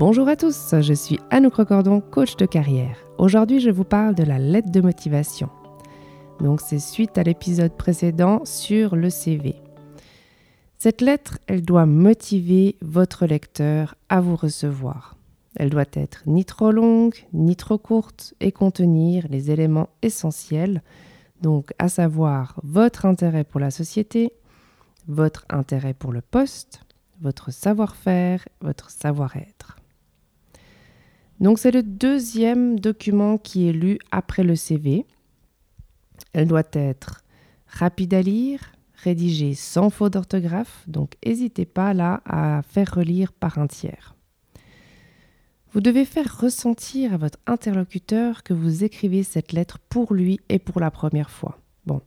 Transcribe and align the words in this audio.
Bonjour 0.00 0.28
à 0.28 0.36
tous, 0.36 0.76
je 0.80 0.94
suis 0.94 1.20
Anouk 1.28 1.56
Recordon, 1.56 2.00
coach 2.00 2.34
de 2.36 2.46
carrière. 2.46 2.96
Aujourd'hui, 3.18 3.60
je 3.60 3.68
vous 3.68 3.84
parle 3.84 4.14
de 4.14 4.22
la 4.22 4.38
lettre 4.38 4.70
de 4.70 4.80
motivation. 4.80 5.50
Donc, 6.40 6.62
c'est 6.62 6.78
suite 6.78 7.18
à 7.18 7.22
l'épisode 7.22 7.76
précédent 7.76 8.42
sur 8.46 8.96
le 8.96 9.10
CV. 9.10 9.56
Cette 10.78 11.02
lettre, 11.02 11.36
elle 11.48 11.60
doit 11.60 11.84
motiver 11.84 12.76
votre 12.80 13.26
lecteur 13.26 13.94
à 14.08 14.22
vous 14.22 14.36
recevoir. 14.36 15.18
Elle 15.56 15.68
doit 15.68 15.84
être 15.92 16.22
ni 16.24 16.46
trop 16.46 16.72
longue, 16.72 17.16
ni 17.34 17.54
trop 17.54 17.76
courte 17.76 18.32
et 18.40 18.52
contenir 18.52 19.26
les 19.28 19.50
éléments 19.50 19.90
essentiels, 20.00 20.82
donc 21.42 21.74
à 21.78 21.90
savoir 21.90 22.58
votre 22.62 23.04
intérêt 23.04 23.44
pour 23.44 23.60
la 23.60 23.70
société, 23.70 24.32
votre 25.08 25.44
intérêt 25.50 25.92
pour 25.92 26.12
le 26.12 26.22
poste, 26.22 26.80
votre 27.20 27.52
savoir-faire, 27.52 28.48
votre 28.62 28.88
savoir-être. 28.88 29.76
Donc 31.40 31.58
c'est 31.58 31.70
le 31.70 31.82
deuxième 31.82 32.78
document 32.78 33.38
qui 33.38 33.68
est 33.68 33.72
lu 33.72 33.98
après 34.10 34.42
le 34.42 34.56
CV. 34.56 35.06
Elle 36.32 36.46
doit 36.46 36.62
être 36.72 37.24
rapide 37.66 38.14
à 38.14 38.22
lire, 38.22 38.72
rédigée 39.02 39.54
sans 39.54 39.90
faute 39.90 40.12
d'orthographe, 40.12 40.84
donc 40.86 41.14
n'hésitez 41.24 41.64
pas 41.64 41.94
là 41.94 42.20
à 42.26 42.62
faire 42.62 42.94
relire 42.94 43.32
par 43.32 43.58
un 43.58 43.66
tiers. 43.66 44.14
Vous 45.72 45.80
devez 45.80 46.04
faire 46.04 46.40
ressentir 46.40 47.14
à 47.14 47.16
votre 47.16 47.38
interlocuteur 47.46 48.42
que 48.42 48.52
vous 48.52 48.84
écrivez 48.84 49.22
cette 49.22 49.52
lettre 49.52 49.78
pour 49.88 50.12
lui 50.12 50.40
et 50.48 50.58
pour 50.58 50.80
la 50.80 50.90
première 50.90 51.30
fois. 51.30 51.58
Bon, 51.86 52.02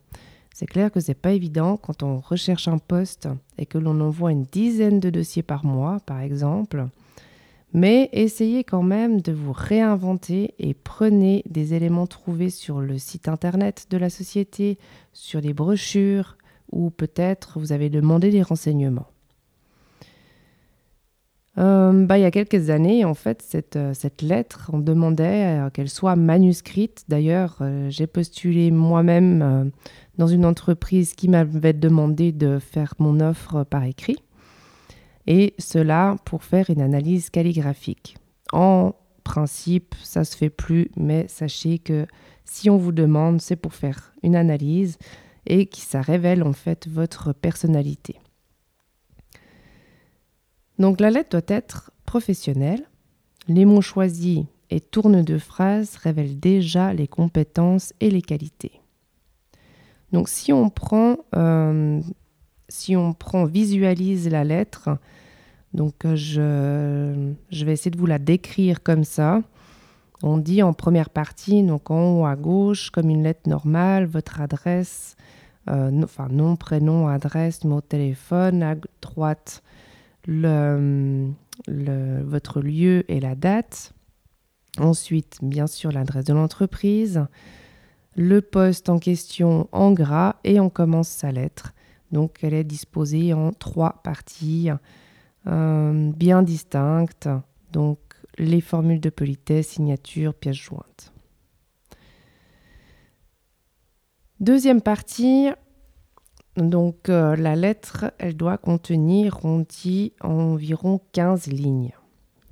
c'est 0.54 0.66
clair 0.66 0.92
que 0.92 1.00
c'est 1.00 1.14
pas 1.14 1.32
évident 1.32 1.78
quand 1.78 2.02
on 2.02 2.20
recherche 2.20 2.68
un 2.68 2.78
poste 2.78 3.28
et 3.58 3.66
que 3.66 3.78
l'on 3.78 4.00
envoie 4.00 4.32
une 4.32 4.44
dizaine 4.44 5.00
de 5.00 5.10
dossiers 5.10 5.42
par 5.42 5.64
mois, 5.64 5.98
par 6.06 6.20
exemple. 6.20 6.86
Mais 7.74 8.08
essayez 8.12 8.62
quand 8.62 8.84
même 8.84 9.20
de 9.20 9.32
vous 9.32 9.52
réinventer 9.52 10.54
et 10.60 10.74
prenez 10.74 11.42
des 11.50 11.74
éléments 11.74 12.06
trouvés 12.06 12.50
sur 12.50 12.80
le 12.80 12.98
site 12.98 13.28
internet 13.28 13.88
de 13.90 13.96
la 13.96 14.10
société, 14.10 14.78
sur 15.12 15.40
les 15.40 15.52
brochures, 15.52 16.38
ou 16.70 16.90
peut-être 16.90 17.58
vous 17.58 17.72
avez 17.72 17.90
demandé 17.90 18.30
des 18.30 18.42
renseignements. 18.42 19.08
Euh, 21.56 22.04
bah, 22.04 22.18
il 22.18 22.22
y 22.22 22.24
a 22.24 22.30
quelques 22.30 22.70
années, 22.70 23.04
en 23.04 23.14
fait, 23.14 23.42
cette, 23.42 23.76
euh, 23.76 23.92
lettre, 24.22 24.70
on 24.72 24.78
demandait 24.78 25.60
euh, 25.60 25.70
qu'elle 25.70 25.88
soit 25.88 26.16
manuscrite. 26.16 27.04
D'ailleurs, 27.08 27.58
j'ai 27.88 28.06
postulé 28.06 28.70
moi-même 28.70 29.70
dans 30.18 30.26
une 30.26 30.44
entreprise 30.46 31.14
qui 31.14 31.28
m'avait 31.28 31.72
demandé 31.72 32.32
de 32.32 32.58
faire 32.58 32.94
mon 32.98 33.20
offre 33.20 33.64
par 33.64 33.84
écrit. 33.84 34.18
Et 35.26 35.54
cela 35.58 36.16
pour 36.24 36.44
faire 36.44 36.70
une 36.70 36.82
analyse 36.82 37.30
calligraphique. 37.30 38.16
En 38.52 38.94
principe, 39.24 39.94
ça 40.02 40.24
se 40.24 40.36
fait 40.36 40.50
plus, 40.50 40.90
mais 40.96 41.26
sachez 41.28 41.78
que 41.78 42.06
si 42.44 42.68
on 42.68 42.76
vous 42.76 42.92
demande, 42.92 43.40
c'est 43.40 43.56
pour 43.56 43.74
faire 43.74 44.12
une 44.22 44.36
analyse 44.36 44.98
et 45.46 45.66
que 45.66 45.78
ça 45.78 46.00
révèle 46.00 46.42
en 46.42 46.52
fait 46.52 46.86
votre 46.88 47.32
personnalité. 47.32 48.20
Donc 50.78 51.00
la 51.00 51.10
lettre 51.10 51.30
doit 51.30 51.56
être 51.56 51.90
professionnelle. 52.04 52.84
Les 53.48 53.64
mots 53.64 53.80
choisis 53.80 54.44
et 54.70 54.80
tourne 54.80 55.22
de 55.22 55.38
phrases 55.38 55.96
révèlent 55.96 56.40
déjà 56.40 56.92
les 56.92 57.06
compétences 57.06 57.92
et 58.00 58.10
les 58.10 58.22
qualités. 58.22 58.80
Donc 60.12 60.28
si 60.28 60.52
on 60.52 60.70
prend, 60.70 61.18
euh, 61.34 62.00
si 62.68 62.96
on 62.96 63.12
prend, 63.12 63.44
visualise 63.44 64.28
la 64.28 64.44
lettre, 64.44 64.98
donc 65.74 65.94
je, 66.14 67.32
je 67.50 67.64
vais 67.64 67.72
essayer 67.72 67.90
de 67.90 67.98
vous 67.98 68.06
la 68.06 68.18
décrire 68.18 68.82
comme 68.82 69.04
ça. 69.04 69.42
On 70.22 70.38
dit 70.38 70.62
en 70.62 70.72
première 70.72 71.10
partie, 71.10 71.62
donc 71.62 71.90
en 71.90 72.20
haut 72.20 72.24
à 72.24 72.36
gauche, 72.36 72.90
comme 72.90 73.10
une 73.10 73.24
lettre 73.24 73.48
normale, 73.48 74.06
votre 74.06 74.40
adresse, 74.40 75.16
euh, 75.68 75.90
enfin 76.02 76.28
nom, 76.30 76.56
prénom, 76.56 77.08
adresse, 77.08 77.64
numéro 77.64 77.80
de 77.80 77.86
téléphone, 77.86 78.62
à 78.62 78.76
droite 79.02 79.62
votre 82.26 82.60
lieu 82.60 83.04
et 83.08 83.20
la 83.20 83.34
date. 83.34 83.92
Ensuite, 84.78 85.38
bien 85.42 85.66
sûr, 85.66 85.92
l'adresse 85.92 86.24
de 86.24 86.32
l'entreprise, 86.32 87.26
le 88.16 88.40
poste 88.40 88.88
en 88.88 88.98
question 88.98 89.68
en 89.72 89.92
gras 89.92 90.36
et 90.44 90.58
on 90.58 90.70
commence 90.70 91.08
sa 91.08 91.32
lettre. 91.32 91.74
Donc, 92.12 92.38
elle 92.42 92.54
est 92.54 92.64
disposée 92.64 93.34
en 93.34 93.52
trois 93.52 94.00
parties 94.02 94.70
euh, 94.70 94.76
bien 95.46 96.42
distinctes. 96.42 97.28
Donc, 97.72 97.98
les 98.38 98.60
formules 98.60 99.00
de 99.00 99.10
politesse, 99.10 99.68
signature, 99.68 100.34
pièce 100.34 100.56
jointe. 100.56 101.12
Deuxième 104.40 104.80
partie, 104.82 105.48
donc 106.56 107.08
euh, 107.08 107.36
la 107.36 107.56
lettre, 107.56 108.12
elle 108.18 108.36
doit 108.36 108.58
contenir, 108.58 109.38
on 109.44 109.60
dit, 109.60 110.12
environ 110.20 111.00
15 111.12 111.46
lignes. 111.46 111.92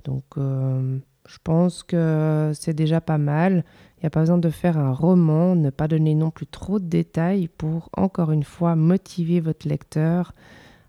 Donc 0.03 0.23
euh, 0.37 0.97
je 1.27 1.37
pense 1.43 1.83
que 1.83 2.51
c'est 2.55 2.73
déjà 2.73 2.99
pas 2.99 3.17
mal. 3.17 3.63
Il 3.97 4.01
n'y 4.03 4.07
a 4.07 4.09
pas 4.09 4.21
besoin 4.21 4.37
de 4.37 4.49
faire 4.49 4.77
un 4.77 4.91
roman, 4.91 5.55
ne 5.55 5.69
pas 5.69 5.87
donner 5.87 6.15
non 6.15 6.31
plus 6.31 6.47
trop 6.47 6.79
de 6.79 6.85
détails 6.85 7.47
pour, 7.47 7.89
encore 7.95 8.31
une 8.31 8.43
fois, 8.43 8.75
motiver 8.75 9.39
votre 9.39 9.67
lecteur 9.67 10.33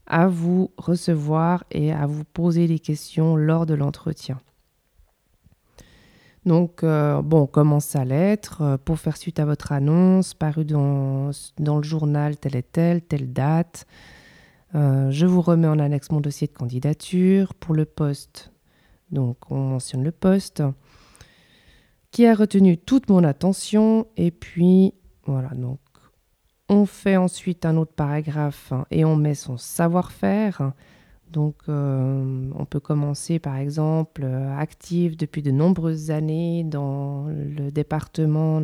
à 0.06 0.28
vous 0.28 0.70
recevoir 0.76 1.64
et 1.70 1.92
à 1.92 2.06
vous 2.06 2.24
poser 2.24 2.66
des 2.66 2.78
questions 2.78 3.36
lors 3.36 3.66
de 3.66 3.74
l'entretien. 3.74 4.38
Donc, 6.44 6.84
euh, 6.84 7.22
bon, 7.22 7.42
on 7.42 7.46
commence 7.46 7.86
sa 7.86 8.04
lettre 8.04 8.60
euh, 8.60 8.76
pour 8.76 8.98
faire 8.98 9.16
suite 9.16 9.40
à 9.40 9.46
votre 9.46 9.72
annonce 9.72 10.34
parue 10.34 10.66
dans, 10.66 11.30
dans 11.58 11.78
le 11.78 11.82
journal 11.82 12.36
telle 12.36 12.56
et 12.56 12.62
telle, 12.62 13.00
telle 13.00 13.32
date. 13.32 13.86
Euh, 14.74 15.10
je 15.10 15.24
vous 15.24 15.40
remets 15.40 15.68
en 15.68 15.78
annexe 15.78 16.10
mon 16.10 16.20
dossier 16.20 16.46
de 16.46 16.52
candidature 16.52 17.54
pour 17.54 17.74
le 17.74 17.86
poste. 17.86 18.52
Donc, 19.10 19.50
on 19.50 19.58
mentionne 19.58 20.04
le 20.04 20.12
poste 20.12 20.62
qui 22.10 22.26
a 22.26 22.34
retenu 22.34 22.76
toute 22.76 23.08
mon 23.08 23.24
attention. 23.24 24.06
Et 24.18 24.30
puis, 24.30 24.92
voilà, 25.24 25.48
donc, 25.50 25.78
on 26.68 26.86
fait 26.86 27.16
ensuite 27.16 27.66
un 27.66 27.76
autre 27.76 27.92
paragraphe 27.92 28.72
et 28.90 29.04
on 29.04 29.16
met 29.16 29.34
son 29.34 29.56
savoir-faire. 29.56 30.72
Donc, 31.30 31.56
euh, 31.68 32.50
on 32.54 32.64
peut 32.64 32.80
commencer 32.80 33.38
par 33.38 33.56
exemple 33.56 34.22
euh, 34.24 34.56
actif 34.56 35.16
depuis 35.16 35.42
de 35.42 35.50
nombreuses 35.50 36.10
années 36.10 36.64
dans 36.64 37.26
le 37.26 37.70
département 37.70 38.60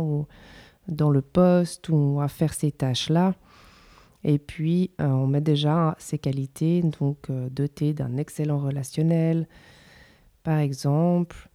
ou 0.00 0.26
dans 0.88 1.10
le 1.10 1.20
poste 1.20 1.88
ou 1.90 2.20
à 2.20 2.28
faire 2.28 2.54
ces 2.54 2.72
tâches-là. 2.72 3.34
Et 4.24 4.38
puis, 4.38 4.90
euh, 5.00 5.06
on 5.06 5.26
met 5.26 5.40
déjà 5.40 5.94
ses 5.98 6.18
qualités, 6.18 6.82
donc 6.82 7.30
doté 7.50 7.92
d'un 7.94 8.16
excellent 8.16 8.58
relationnel, 8.58 9.46
par 10.42 10.58
exemple. 10.58 11.48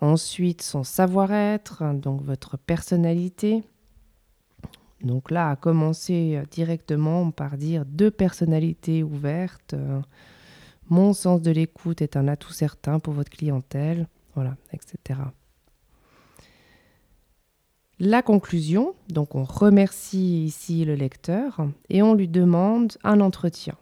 Ensuite, 0.00 0.60
son 0.60 0.84
savoir-être, 0.84 1.82
donc 1.94 2.22
votre 2.22 2.58
personnalité. 2.58 3.64
Donc 5.02 5.30
là, 5.30 5.50
à 5.50 5.56
commencer 5.56 6.36
euh, 6.36 6.44
directement 6.50 7.30
par 7.30 7.56
dire 7.56 7.84
deux 7.84 8.10
personnalités 8.10 9.02
ouvertes. 9.02 9.74
Euh, 9.74 10.00
mon 10.88 11.12
sens 11.12 11.42
de 11.42 11.50
l'écoute 11.50 12.00
est 12.00 12.16
un 12.16 12.28
atout 12.28 12.52
certain 12.52 12.98
pour 12.98 13.12
votre 13.12 13.30
clientèle, 13.30 14.08
voilà, 14.34 14.56
etc. 14.72 15.20
La 17.98 18.22
conclusion, 18.22 18.94
donc 19.08 19.34
on 19.34 19.42
remercie 19.42 20.44
ici 20.44 20.84
le 20.84 20.94
lecteur 20.94 21.66
et 21.88 22.02
on 22.02 22.14
lui 22.14 22.28
demande 22.28 22.92
un 23.04 23.20
entretien. 23.20 23.74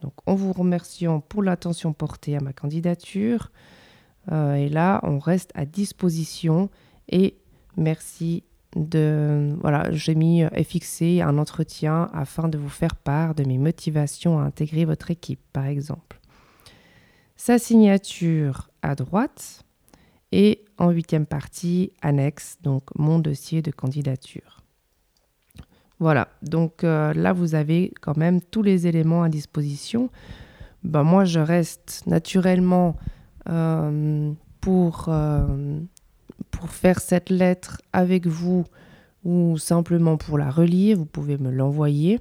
Donc 0.00 0.14
en 0.26 0.34
vous 0.34 0.52
remerciant 0.52 1.20
pour 1.20 1.42
l'attention 1.42 1.92
portée 1.92 2.34
à 2.34 2.40
ma 2.40 2.52
candidature, 2.52 3.52
euh, 4.32 4.54
et 4.54 4.68
là 4.68 5.00
on 5.02 5.18
reste 5.18 5.52
à 5.54 5.64
disposition 5.64 6.70
et 7.08 7.36
merci 7.76 8.42
voilà, 8.74 9.90
j'ai 9.92 10.14
mis 10.14 10.42
et 10.42 10.64
fixé 10.64 11.20
un 11.20 11.38
entretien 11.38 12.10
afin 12.12 12.48
de 12.48 12.58
vous 12.58 12.68
faire 12.68 12.96
part 12.96 13.34
de 13.34 13.44
mes 13.44 13.58
motivations 13.58 14.38
à 14.38 14.42
intégrer 14.42 14.84
votre 14.84 15.10
équipe, 15.10 15.40
par 15.52 15.66
exemple. 15.66 16.20
Sa 17.36 17.58
signature 17.58 18.70
à 18.82 18.94
droite 18.94 19.64
et 20.32 20.64
en 20.78 20.90
huitième 20.90 21.26
partie 21.26 21.92
annexe, 22.00 22.58
donc 22.62 22.84
mon 22.96 23.18
dossier 23.18 23.62
de 23.62 23.70
candidature. 23.70 24.62
Voilà, 25.98 26.28
donc 26.42 26.82
euh, 26.82 27.12
là 27.14 27.32
vous 27.32 27.54
avez 27.54 27.92
quand 28.00 28.16
même 28.16 28.40
tous 28.40 28.62
les 28.62 28.86
éléments 28.86 29.22
à 29.22 29.28
disposition. 29.28 30.10
Ben, 30.82 31.04
moi 31.04 31.24
je 31.24 31.38
reste 31.38 32.02
naturellement 32.06 32.96
euh, 33.48 34.32
pour 34.60 35.06
euh, 35.08 35.78
pour 36.50 36.70
faire 36.70 37.00
cette 37.00 37.30
lettre 37.30 37.80
avec 37.92 38.26
vous 38.26 38.64
ou 39.24 39.56
simplement 39.58 40.16
pour 40.16 40.38
la 40.38 40.50
relire, 40.50 40.96
vous 40.96 41.06
pouvez 41.06 41.38
me 41.38 41.50
l'envoyer. 41.50 42.20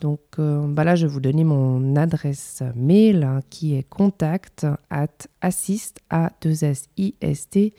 Donc 0.00 0.20
euh, 0.38 0.66
bah 0.66 0.84
là, 0.84 0.96
je 0.96 1.06
vais 1.06 1.12
vous 1.12 1.20
donner 1.20 1.44
mon 1.44 1.94
adresse 1.96 2.62
mail 2.74 3.22
hein, 3.22 3.40
qui 3.50 3.76
est 3.76 3.82
contact 3.82 4.66
at 4.88 5.08
assist, 5.40 6.00
a 6.08 6.30
2 6.40 6.64
s 6.64 6.88
i 6.96 7.14
s 7.20 7.48
t 7.50 7.74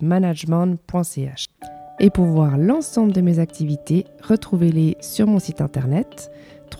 management.ch. 0.00 1.46
Et 2.00 2.10
pour 2.10 2.24
voir 2.24 2.56
l'ensemble 2.58 3.12
de 3.12 3.20
mes 3.20 3.38
activités, 3.38 4.04
retrouvez-les 4.22 4.96
sur 5.00 5.26
mon 5.26 5.38
site 5.38 5.60
internet 5.60 6.30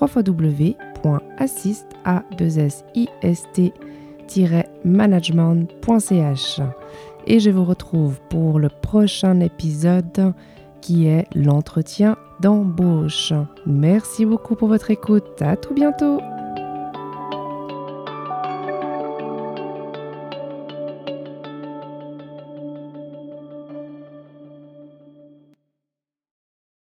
www.assist, 0.01 1.87
a 7.27 7.31
2 7.31 7.37
s 7.37 7.37
i 7.37 7.39
s 7.39 7.45
t 7.45 7.45
management.ch. 7.45 7.45
Et 7.45 7.45
je 7.45 7.51
vous 7.51 7.65
retrouve 7.65 8.21
pour 8.29 8.59
le 8.59 8.69
prochain 8.69 9.41
épisode 9.41 10.35
qui 10.81 11.07
est 11.07 11.27
l'entretien 11.35 12.17
d'embauche. 12.41 13.33
Merci 13.67 14.27
beaucoup 14.27 14.55
pour 14.55 14.69
votre 14.69 14.91
écoute. 14.91 15.41
À 15.41 15.57
tout 15.57 15.75
bientôt. 15.75 16.21